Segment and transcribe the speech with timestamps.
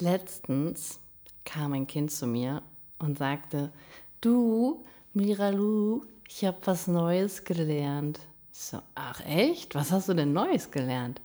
[0.00, 1.00] Letztens
[1.44, 2.62] kam ein Kind zu mir
[2.98, 3.72] und sagte,
[4.20, 8.20] du, Miralu, ich habe was Neues gelernt.
[8.52, 9.74] Ich so, ach echt?
[9.74, 11.20] Was hast du denn Neues gelernt?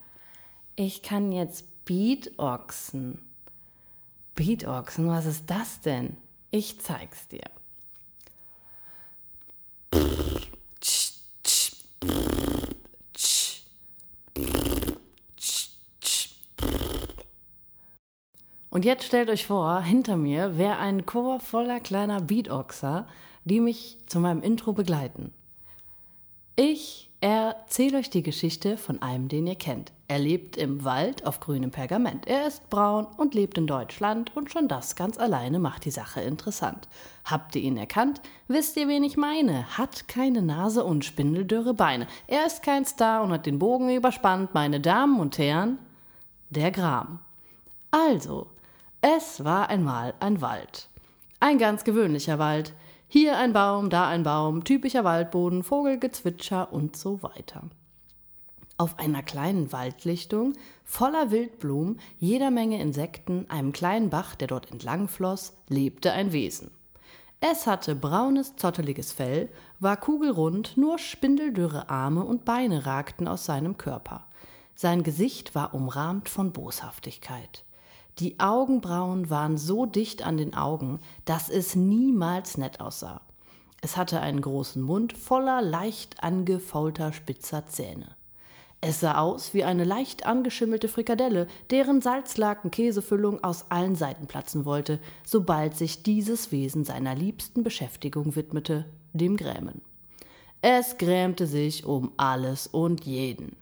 [0.75, 3.19] Ich kann jetzt Beatboxen.
[4.35, 6.17] Beatboxen, was ist das denn?
[6.49, 7.52] Ich zeig's dir.
[18.73, 23.05] Und jetzt stellt euch vor, hinter mir wäre ein Chor voller kleiner Beatoxer,
[23.45, 25.31] die mich zu meinem Intro begleiten.
[26.55, 29.91] Ich erzähle euch die Geschichte von einem, den ihr kennt.
[30.07, 32.25] Er lebt im Wald auf grünem Pergament.
[32.25, 36.21] Er ist braun und lebt in Deutschland und schon das ganz alleine macht die Sache
[36.21, 36.87] interessant.
[37.25, 38.21] Habt ihr ihn erkannt?
[38.47, 39.77] Wisst ihr, wen ich meine?
[39.77, 42.07] Hat keine Nase und spindeldürre Beine.
[42.25, 45.77] Er ist kein Star und hat den Bogen überspannt, meine Damen und Herren.
[46.49, 47.19] Der Gram.
[47.91, 48.47] Also,
[49.05, 50.87] es war einmal ein Wald.
[51.41, 52.73] Ein ganz gewöhnlicher Wald.
[53.09, 57.63] Hier ein Baum, da ein Baum, typischer Waldboden, Vogelgezwitscher und so weiter.
[58.77, 60.53] Auf einer kleinen Waldlichtung,
[60.85, 66.71] voller Wildblumen, jeder Menge Insekten, einem kleinen Bach, der dort entlang floss, lebte ein Wesen.
[67.41, 69.49] Es hatte braunes, zotteliges Fell,
[69.81, 74.27] war kugelrund, nur spindeldürre Arme und Beine ragten aus seinem Körper.
[74.75, 77.65] Sein Gesicht war umrahmt von Boshaftigkeit.
[78.19, 83.21] Die Augenbrauen waren so dicht an den Augen, dass es niemals nett aussah.
[83.81, 88.15] Es hatte einen großen Mund voller leicht angefaulter spitzer Zähne.
[88.85, 94.99] Es sah aus wie eine leicht angeschimmelte Frikadelle, deren Salzlaken-Käsefüllung aus allen Seiten platzen wollte,
[95.25, 99.81] sobald sich dieses Wesen seiner liebsten Beschäftigung widmete, dem Grämen.
[100.61, 103.55] Es grämte sich um alles und jeden.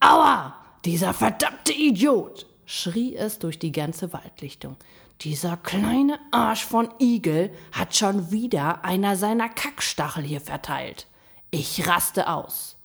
[0.00, 0.54] Aua!
[0.84, 2.46] Dieser verdammte Idiot!
[2.66, 4.76] Schrie es durch die ganze Waldlichtung.
[5.20, 11.06] Dieser kleine Arsch von Igel hat schon wieder einer seiner Kackstachel hier verteilt.
[11.50, 12.76] Ich raste aus.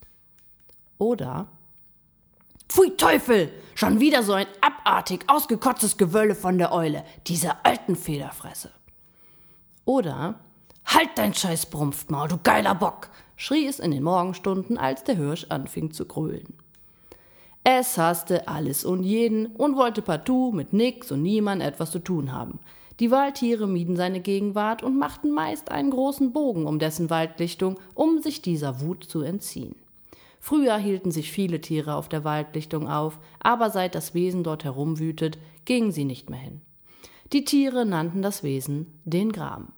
[0.98, 1.48] Oder
[2.70, 3.52] Pfui Teufel!
[3.76, 8.72] Schon wieder so ein abartig ausgekotztes Gewölle von der Eule, dieser alten Federfresse.
[9.86, 10.36] Oder
[10.88, 13.10] Halt dein scheiß Brumpfmaul, du geiler Bock!
[13.36, 16.58] schrie es in den Morgenstunden, als der Hirsch anfing zu grölen.
[17.70, 22.32] Es hasste alles und jeden und wollte partout mit nix und niemand etwas zu tun
[22.32, 22.60] haben.
[23.02, 28.22] Die Waldtiere mieden seine Gegenwart und machten meist einen großen Bogen um dessen Waldlichtung, um
[28.22, 29.76] sich dieser Wut zu entziehen.
[30.40, 35.38] Früher hielten sich viele Tiere auf der Waldlichtung auf, aber seit das Wesen dort herumwütet,
[35.66, 36.62] gingen sie nicht mehr hin.
[37.34, 39.74] Die Tiere nannten das Wesen den Gram.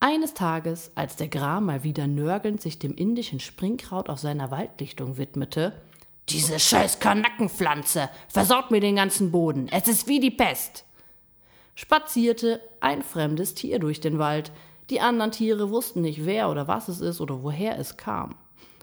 [0.00, 5.18] Eines Tages, als der Gram mal wieder nörgelnd sich dem indischen Springkraut auf seiner Waldlichtung
[5.18, 5.72] widmete,
[6.28, 9.68] diese scheiß Kanackenpflanze versaut mir den ganzen Boden.
[9.70, 10.84] Es ist wie die Pest.
[11.74, 14.52] Spazierte ein fremdes Tier durch den Wald.
[14.90, 18.36] Die anderen Tiere wussten nicht, wer oder was es ist oder woher es kam.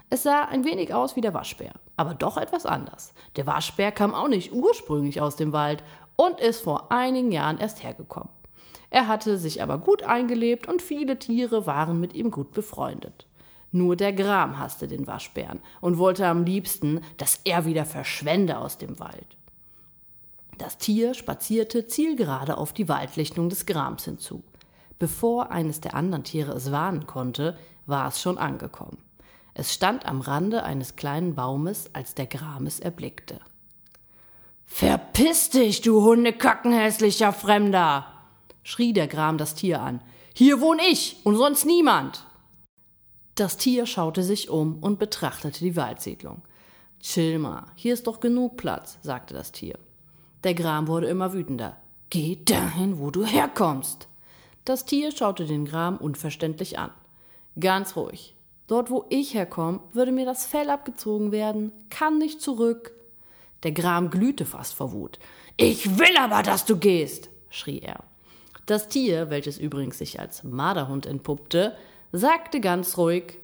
[0.10, 3.14] Es sah ein wenig aus wie der Waschbär, aber doch etwas anders.
[3.36, 5.84] Der Waschbär kam auch nicht ursprünglich aus dem Wald
[6.16, 8.30] und ist vor einigen Jahren erst hergekommen.
[8.90, 13.28] Er hatte sich aber gut eingelebt und viele Tiere waren mit ihm gut befreundet.
[13.72, 18.78] Nur der Gram hasste den Waschbären und wollte am liebsten, dass er wieder verschwende aus
[18.78, 19.38] dem Wald.
[20.58, 24.44] Das Tier spazierte zielgerade auf die Waldlichtung des Grams hinzu.
[24.98, 28.98] Bevor eines der anderen Tiere es warnen konnte, war es schon angekommen.
[29.54, 33.40] Es stand am Rande eines kleinen Baumes, als der Gram es erblickte.
[34.66, 38.06] Verpiss dich, du hundekackenhässlicher Fremder!
[38.64, 40.02] schrie der Gram das Tier an.
[40.34, 42.26] Hier wohn ich und sonst niemand!
[43.40, 46.42] Das Tier schaute sich um und betrachtete die Waldsiedlung.
[47.00, 49.80] Chill mal, hier ist doch genug Platz, sagte das Tier.
[50.44, 51.78] Der Gram wurde immer wütender.
[52.10, 54.10] Geh dahin, wo du herkommst.
[54.66, 56.92] Das Tier schaute den Gram unverständlich an.
[57.58, 58.36] Ganz ruhig.
[58.68, 62.92] Dort, wo ich herkomme, würde mir das Fell abgezogen werden, kann nicht zurück.
[63.64, 65.18] Der Gram glühte fast vor Wut.
[65.56, 68.04] Ich will aber, dass du gehst, schrie er.
[68.66, 71.78] Das Tier, welches übrigens sich als Marderhund entpuppte,
[72.12, 73.38] sagte ganz ruhig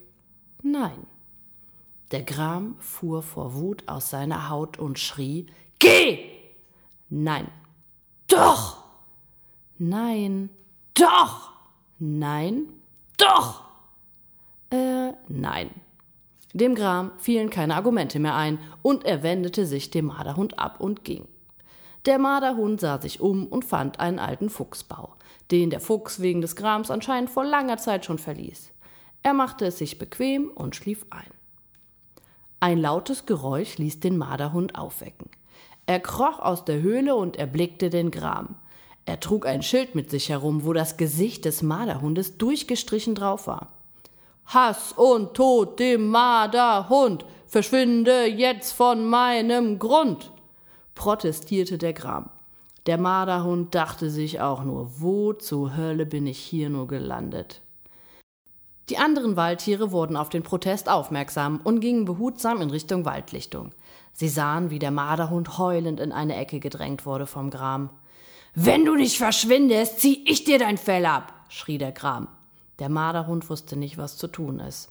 [0.61, 1.05] Nein.
[2.11, 5.47] Der Gram fuhr vor Wut aus seiner Haut und schrie
[5.79, 6.19] Geh.
[7.09, 7.47] Nein.
[8.27, 8.83] Doch.
[9.77, 10.49] Nein.
[10.93, 11.51] Doch.
[11.99, 12.67] Nein.
[13.17, 13.63] Doch.
[14.71, 15.69] Äh, nein.
[16.53, 21.03] Dem Gram fielen keine Argumente mehr ein, und er wendete sich dem Marderhund ab und
[21.03, 21.27] ging.
[22.05, 25.15] Der Marderhund sah sich um und fand einen alten Fuchsbau
[25.51, 28.71] den der Fuchs wegen des Grams anscheinend vor langer Zeit schon verließ.
[29.23, 31.29] Er machte es sich bequem und schlief ein.
[32.59, 35.29] Ein lautes Geräusch ließ den Marderhund aufwecken.
[35.85, 38.55] Er kroch aus der Höhle und erblickte den Gram.
[39.05, 43.71] Er trug ein Schild mit sich herum, wo das Gesicht des Marderhundes durchgestrichen drauf war.
[44.47, 50.31] Hass und Tod dem Marderhund, verschwinde jetzt von meinem Grund,
[50.95, 52.29] protestierte der Gram.
[52.85, 57.61] Der Marderhund dachte sich auch nur, wo zur Hölle bin ich hier nur gelandet?
[58.89, 63.71] Die anderen Waldtiere wurden auf den Protest aufmerksam und gingen behutsam in Richtung Waldlichtung.
[64.13, 67.89] Sie sahen, wie der Marderhund heulend in eine Ecke gedrängt wurde vom Gram.
[68.53, 72.27] Wenn du nicht verschwindest, zieh ich dir dein Fell ab, schrie der Gram.
[72.77, 74.89] Der Marderhund wusste nicht, was zu tun ist.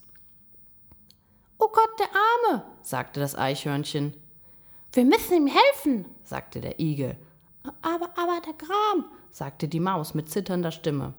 [1.59, 2.09] Oh Gott, der
[2.53, 4.15] Arme, sagte das Eichhörnchen.
[4.95, 7.17] Wir müssen ihm helfen, sagte der Igel.
[7.83, 11.15] Aber, aber der Gram, sagte die Maus mit zitternder Stimme.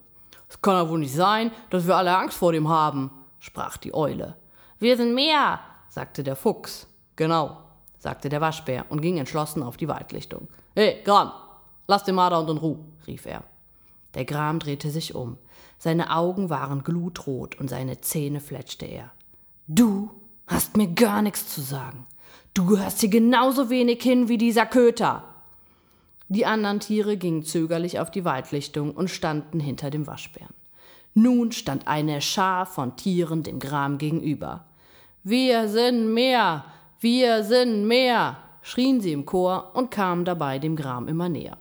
[0.47, 3.93] Es kann ja wohl nicht sein, dass wir alle Angst vor dem haben, sprach die
[3.93, 4.37] Eule.
[4.79, 6.87] Wir sind mehr, sagte der Fuchs.
[7.17, 7.57] Genau,
[7.97, 10.47] sagte der Waschbär und ging entschlossen auf die Waldlichtung.
[10.73, 11.33] Hey, Gram,
[11.87, 13.43] lass den Marder in Ruhe, rief er.
[14.13, 15.37] Der Gram drehte sich um.
[15.79, 19.11] Seine Augen waren glutrot und seine Zähne fletschte er.
[19.67, 20.11] Du
[20.47, 22.05] hast mir gar nichts zu sagen.
[22.53, 25.23] Du gehörst hier genauso wenig hin wie dieser Köter.
[26.29, 30.53] Die anderen Tiere gingen zögerlich auf die Waldlichtung und standen hinter dem Waschbären.
[31.13, 34.65] Nun stand eine Schar von Tieren dem Gram gegenüber.
[35.23, 36.65] Wir sind mehr,
[36.99, 41.57] wir sind mehr, schrien sie im Chor und kamen dabei dem Gram immer näher.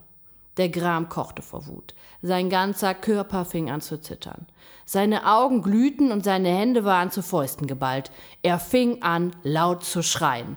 [0.56, 1.94] Der Gram kochte vor Wut.
[2.22, 4.46] Sein ganzer Körper fing an zu zittern.
[4.84, 8.10] Seine Augen glühten und seine Hände waren zu Fäusten geballt.
[8.42, 10.56] Er fing an, laut zu schreien.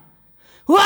[0.68, 0.78] Huah!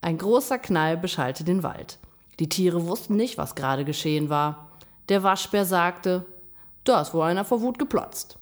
[0.00, 1.98] Ein großer Knall beschallte den Wald.
[2.38, 4.68] Die Tiere wussten nicht, was gerade geschehen war.
[5.08, 6.26] Der Waschbär sagte,
[6.84, 8.38] da ist wohl einer vor Wut geplatzt.